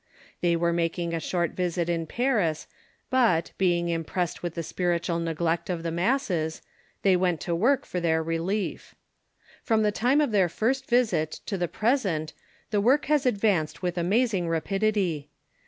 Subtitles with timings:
[0.41, 2.65] They were making a short visit in Paris,
[3.11, 6.63] but, being impressed with the spiritual neglect of the masses,
[7.03, 8.95] they Avent to work for their relief.
[9.61, 12.33] From the time of their first visit to the present
[12.71, 15.29] the work has advanced Avith amazing rapidity.